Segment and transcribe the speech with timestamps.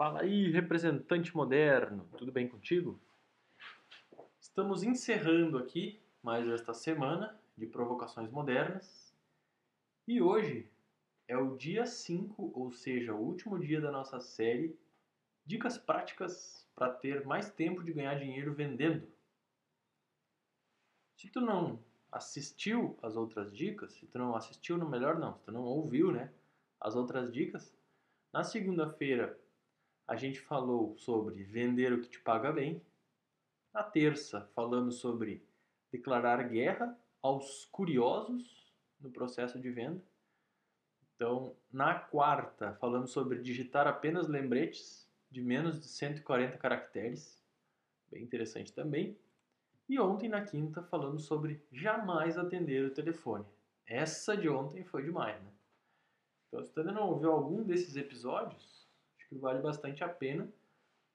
[0.00, 2.98] Fala aí, representante moderno, tudo bem contigo?
[4.40, 9.14] Estamos encerrando aqui mais esta semana de provocações modernas
[10.08, 10.72] e hoje
[11.28, 14.74] é o dia 5, ou seja, o último dia da nossa série
[15.44, 19.06] Dicas práticas para ter mais tempo de ganhar dinheiro vendendo.
[21.14, 21.78] Se tu não
[22.10, 26.10] assistiu as outras dicas, se tu não assistiu, no melhor não, se tu não ouviu,
[26.10, 26.32] né,
[26.80, 27.76] as outras dicas,
[28.32, 29.38] na segunda-feira
[30.10, 32.82] a gente falou sobre vender o que te paga bem.
[33.72, 35.46] Na terça falamos sobre
[35.88, 40.02] declarar guerra aos curiosos no processo de venda.
[41.14, 47.40] Então, na quarta falamos sobre digitar apenas lembretes de menos de 140 caracteres.
[48.10, 49.16] Bem interessante também.
[49.88, 53.44] E ontem, na quinta, falamos sobre jamais atender o telefone.
[53.86, 55.52] Essa de ontem foi demais, né?
[56.48, 58.79] Então, se tu ainda não ouviu algum desses episódios,
[59.30, 60.52] que vale bastante a pena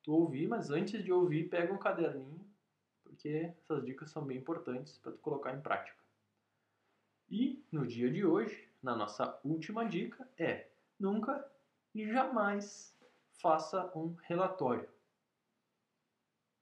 [0.01, 2.47] tu ouvir, mas antes de ouvir, pega um caderninho,
[3.03, 6.01] porque essas dicas são bem importantes para tu colocar em prática.
[7.29, 11.45] E no dia de hoje, na nossa última dica é: nunca
[11.93, 12.95] e jamais
[13.33, 14.87] faça um relatório.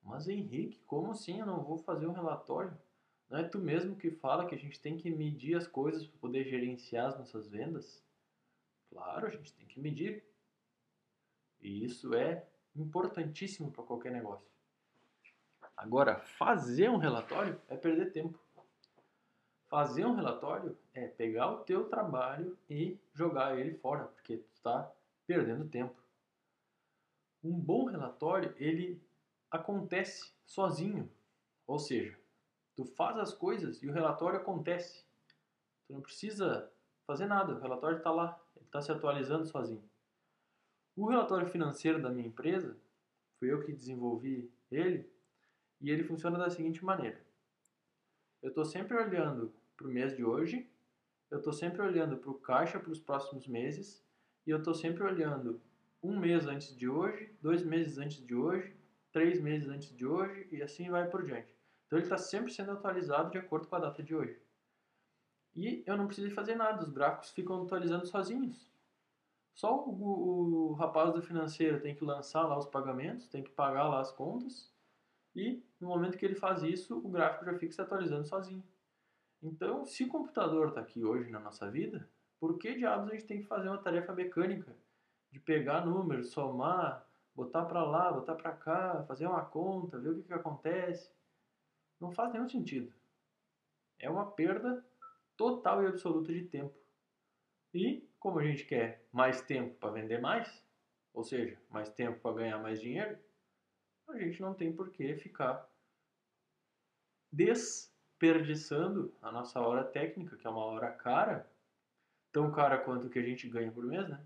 [0.01, 2.75] Mas Henrique, como assim eu não vou fazer um relatório?
[3.29, 6.19] Não é tu mesmo que fala que a gente tem que medir as coisas para
[6.19, 8.03] poder gerenciar as nossas vendas?
[8.89, 10.23] Claro, a gente tem que medir.
[11.63, 14.45] E isso é importantíssimo para qualquer negócio.
[15.75, 18.39] Agora, fazer um relatório é perder tempo.
[19.67, 24.91] Fazer um relatório é pegar o teu trabalho e jogar ele fora, porque tu está
[25.25, 25.95] perdendo tempo.
[27.43, 29.01] Um bom relatório, ele
[29.49, 31.09] acontece sozinho.
[31.65, 32.15] Ou seja,
[32.75, 35.03] tu faz as coisas e o relatório acontece.
[35.87, 36.71] Tu não precisa
[37.07, 38.39] fazer nada, o relatório está lá
[38.73, 39.83] está se atualizando sozinho.
[40.95, 42.77] O relatório financeiro da minha empresa,
[43.39, 45.11] fui eu que desenvolvi ele,
[45.81, 47.19] e ele funciona da seguinte maneira.
[48.43, 50.69] Eu estou sempre olhando para o mês de hoje,
[51.31, 54.05] eu estou sempre olhando para o caixa para os próximos meses,
[54.45, 55.59] e eu estou sempre olhando
[56.01, 58.75] um mês antes de hoje, dois meses antes de hoje,
[59.11, 61.55] três meses antes de hoje, e assim vai por diante.
[61.87, 64.39] Então ele está sempre sendo atualizado de acordo com a data de hoje.
[65.55, 68.72] E eu não preciso fazer nada, os gráficos ficam atualizando sozinhos.
[69.63, 73.87] Só o, o, rapaz do financeiro tem que lançar lá os pagamentos, tem que pagar
[73.87, 74.69] lá as contas,
[75.33, 78.61] e no momento que ele faz isso, o gráfico já fica se atualizando sozinho.
[79.41, 82.05] Então, se o computador está aqui hoje na nossa vida,
[82.41, 84.75] por que diabos a gente tem que fazer uma tarefa mecânica
[85.31, 90.15] de pegar números, somar, botar para lá, botar para cá, fazer uma conta, ver o
[90.17, 91.09] que, que acontece?
[92.01, 92.91] Não faz nenhum sentido.
[93.97, 94.85] É uma perda
[95.37, 96.75] total e absoluta de tempo.
[97.73, 100.63] E, como a gente quer mais tempo para vender mais,
[101.13, 103.17] ou seja, mais tempo para ganhar mais dinheiro,
[104.07, 105.69] a gente não tem por que ficar
[107.29, 111.51] desperdiçando a nossa hora técnica, que é uma hora cara,
[112.31, 114.25] tão cara quanto o que a gente ganha por mês, né?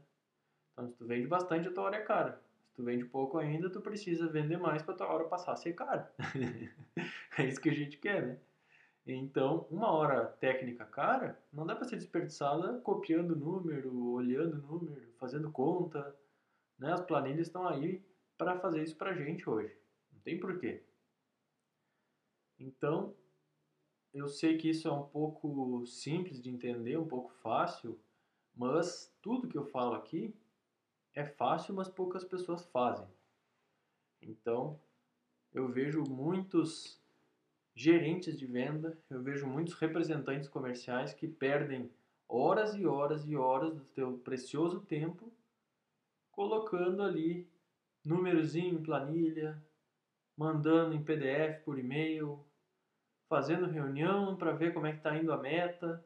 [0.73, 2.39] Então, se tu vende bastante, a tua hora é cara.
[2.67, 5.55] Se tu vende pouco ainda, tu precisa vender mais para a tua hora passar a
[5.55, 6.13] ser cara.
[7.35, 8.39] é isso que a gente quer, né?
[9.13, 15.49] Então, uma hora técnica cara não dá para ser desperdiçada copiando número, olhando número, fazendo
[15.49, 16.13] conta.
[16.77, 16.91] Né?
[16.91, 18.03] As planilhas estão aí
[18.37, 19.73] para fazer isso para gente hoje.
[20.11, 20.83] Não tem porquê.
[22.59, 23.15] Então,
[24.13, 27.97] eu sei que isso é um pouco simples de entender, um pouco fácil,
[28.53, 30.35] mas tudo que eu falo aqui
[31.13, 33.07] é fácil, mas poucas pessoas fazem.
[34.21, 34.79] Então,
[35.53, 36.99] eu vejo muitos
[37.77, 41.91] gerentes de venda, eu vejo muitos representantes comerciais que perdem
[42.27, 45.31] horas e horas e horas do teu precioso tempo
[46.31, 47.47] colocando ali
[48.03, 49.63] númerozinho em planilha,
[50.35, 52.43] mandando em PDF por e-mail,
[53.29, 56.03] fazendo reunião para ver como é que está indo a meta.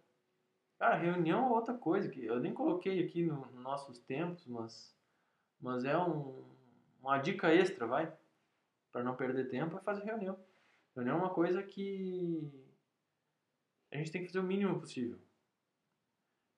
[0.78, 4.94] Cara, reunião é outra coisa que eu nem coloquei aqui nos no nossos tempos, mas,
[5.58, 6.44] mas é um,
[7.02, 8.12] uma dica extra, vai,
[8.92, 10.38] para não perder tempo, é fazer reunião.
[10.96, 12.52] Reunião é uma coisa que
[13.92, 15.18] a gente tem que fazer o mínimo possível.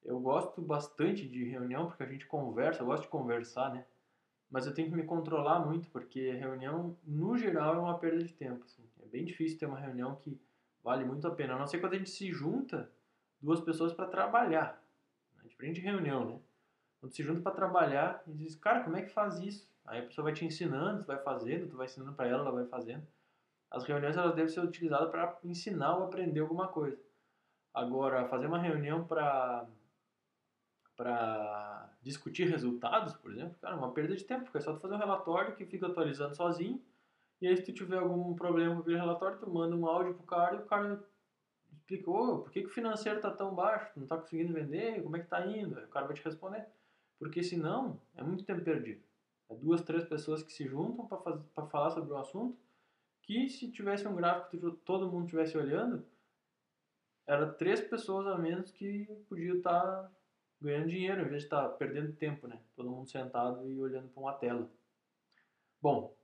[0.03, 3.85] Eu gosto bastante de reunião porque a gente conversa, eu gosto de conversar, né?
[4.50, 8.33] Mas eu tenho que me controlar muito porque reunião, no geral, é uma perda de
[8.33, 8.63] tempo.
[8.65, 8.83] Assim.
[9.01, 10.39] É bem difícil ter uma reunião que
[10.83, 11.56] vale muito a pena.
[11.56, 12.91] A não ser quando a gente se junta
[13.41, 14.83] duas pessoas para trabalhar.
[15.44, 16.39] É diferente de reunião, né?
[17.00, 19.68] Quando se junta para trabalhar e diz, cara, como é que faz isso?
[19.85, 22.51] Aí a pessoa vai te ensinando, tu vai fazendo, tu vai ensinando para ela, ela
[22.51, 23.06] vai fazendo.
[23.73, 27.01] As reuniões elas devem ser utilizadas para ensinar ou aprender alguma coisa.
[27.73, 29.67] Agora, fazer uma reunião para
[30.95, 34.79] para discutir resultados, por exemplo, cara, é uma perda de tempo, porque é só tu
[34.79, 36.79] fazer um relatório que fica atualizando sozinho,
[37.41, 40.23] e aí se tu tiver algum problema com aquele relatório, tu manda um áudio pro
[40.23, 41.03] cara e o cara
[41.71, 45.17] explica, ô, por que, que o financeiro tá tão baixo, não tá conseguindo vender, como
[45.17, 45.79] é que tá indo?
[45.79, 46.63] Aí o cara vai te responder.
[47.17, 49.01] Porque senão, é muito tempo perdido.
[49.49, 52.55] É duas, três pessoas que se juntam para falar sobre um assunto,
[53.23, 56.05] que se tivesse um gráfico que todo mundo estivesse olhando,
[57.25, 60.11] era três pessoas a menos que podiam estar tá
[60.61, 62.59] ganhando dinheiro, em vez de estar tá perdendo tempo, né?
[62.75, 64.69] Todo mundo sentado e olhando para uma tela.
[65.81, 66.15] Bom,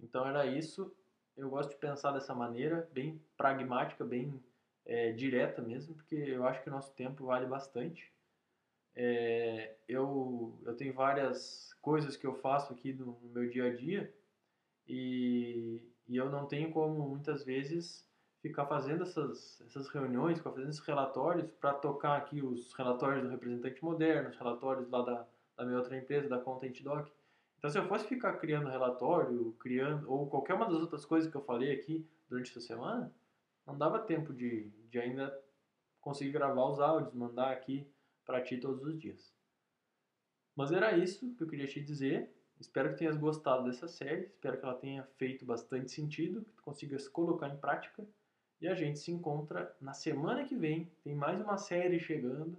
[0.00, 0.94] então era isso.
[1.36, 4.42] Eu gosto de pensar dessa maneira, bem pragmática, bem
[4.84, 8.12] é, direta mesmo, porque eu acho que o nosso tempo vale bastante.
[8.94, 13.74] É, eu, eu tenho várias coisas que eu faço aqui no, no meu dia a
[13.74, 14.14] dia
[14.86, 18.06] e, e eu não tenho como muitas vezes
[18.42, 23.30] ficar fazendo essas, essas reuniões, ficar fazendo esses relatórios para tocar aqui os relatórios do
[23.30, 27.08] representante moderno, os relatórios lá da, da minha outra empresa, da Content Doc.
[27.58, 31.36] Então, se eu fosse ficar criando relatório, criando, ou qualquer uma das outras coisas que
[31.36, 33.10] eu falei aqui durante essa semana,
[33.66, 35.34] não dava tempo de, de ainda
[36.00, 37.90] conseguir gravar os áudios, mandar aqui
[38.26, 39.34] para ti todos os dias.
[40.54, 42.33] Mas era isso que eu queria te dizer.
[42.60, 46.62] Espero que tenhas gostado dessa série, espero que ela tenha feito bastante sentido, que tu
[46.62, 48.06] consigas colocar em prática.
[48.60, 50.90] E a gente se encontra na semana que vem.
[51.02, 52.56] Tem mais uma série chegando.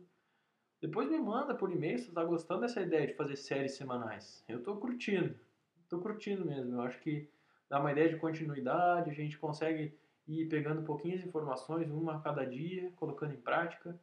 [0.82, 4.44] Depois me manda por e-mail se você está gostando dessa ideia de fazer séries semanais.
[4.48, 5.36] Eu estou curtindo.
[5.82, 6.76] Estou curtindo mesmo.
[6.76, 7.30] Eu acho que
[7.70, 9.98] dá uma ideia de continuidade, a gente consegue
[10.28, 14.00] ir pegando pouquinhas informações, uma a cada dia, colocando em prática.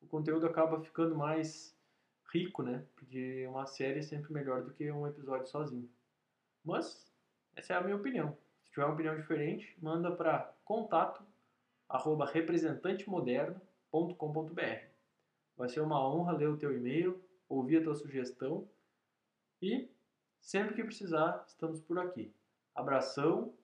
[0.00, 1.75] O conteúdo acaba ficando mais
[2.36, 2.84] rico, né?
[2.94, 5.88] Porque uma série é sempre melhor do que um episódio sozinho.
[6.64, 7.12] Mas
[7.54, 8.36] essa é a minha opinião.
[8.64, 11.24] Se tiver uma opinião diferente, manda para contato
[11.88, 14.86] arroba representantemoderno.com.br.
[15.56, 18.68] Vai ser uma honra ler o teu e-mail, ouvir a tua sugestão
[19.62, 19.88] e
[20.40, 22.34] sempre que precisar, estamos por aqui.
[22.74, 23.54] Abração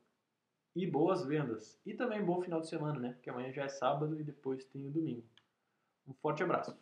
[0.75, 1.79] e boas vendas.
[1.85, 3.13] E também bom final de semana, né?
[3.13, 5.27] Porque amanhã já é sábado e depois tem o domingo.
[6.07, 6.75] Um forte abraço.